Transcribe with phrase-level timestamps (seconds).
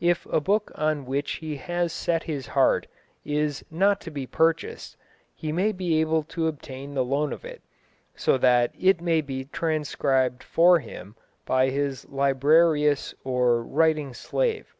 [0.00, 2.86] If a book on which he has set his heart
[3.26, 4.96] is not to be purchased,
[5.34, 7.60] he may be able to obtain the loan of it,
[8.14, 14.74] so that it may be transcribed for him by his librarius or writing slave.